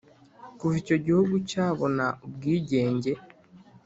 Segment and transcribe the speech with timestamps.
[0.57, 3.11] kuva icyo gihugu cyabona ubwigenge.